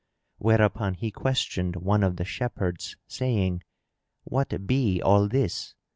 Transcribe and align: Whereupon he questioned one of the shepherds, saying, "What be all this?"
Whereupon 0.39 0.95
he 0.95 1.11
questioned 1.11 1.75
one 1.75 2.01
of 2.01 2.15
the 2.15 2.25
shepherds, 2.25 2.95
saying, 3.07 3.61
"What 4.23 4.65
be 4.65 4.99
all 4.99 5.27
this?" 5.27 5.75